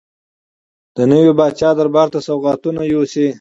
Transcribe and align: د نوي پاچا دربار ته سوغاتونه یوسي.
د 0.95 0.97
نوي 1.11 1.31
پاچا 1.39 1.69
دربار 1.77 2.07
ته 2.13 2.19
سوغاتونه 2.27 2.81
یوسي. 2.93 3.25